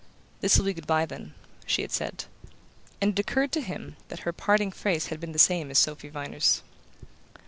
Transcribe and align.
"This 0.39 0.57
will 0.57 0.65
be 0.65 0.73
good 0.73 0.87
bye, 0.87 1.05
then," 1.05 1.35
she 1.67 1.83
had 1.83 1.91
said; 1.91 2.25
and 2.99 3.11
it 3.11 3.19
occurred 3.21 3.51
to 3.51 3.61
him 3.61 3.97
that 4.07 4.21
her 4.21 4.33
parting 4.33 4.71
phrase 4.71 5.05
had 5.09 5.19
been 5.19 5.31
the 5.31 5.37
same 5.37 5.69
as 5.69 5.77
Sophy 5.77 6.09
Viner's. 6.09 6.63